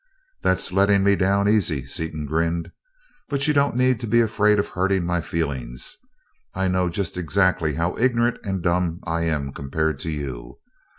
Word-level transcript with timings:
"That's 0.41 0.71
letting 0.71 1.03
me 1.03 1.15
down 1.15 1.47
easy," 1.47 1.85
Seaton 1.85 2.25
grinned, 2.25 2.71
"but 3.29 3.47
you 3.47 3.53
don't 3.53 3.75
need 3.75 3.99
to 3.99 4.07
be 4.07 4.19
afraid 4.19 4.57
of 4.57 4.69
hurting 4.69 5.05
my 5.05 5.21
feelings 5.21 5.95
I 6.55 6.67
know 6.69 6.89
just 6.89 7.17
exactly 7.17 7.75
how 7.75 7.95
ignorant 7.99 8.37
and 8.43 8.63
dumb 8.63 9.01
I 9.05 9.25
am 9.25 9.53
compared 9.53 9.99
to 9.99 10.09
you. 10.09 10.57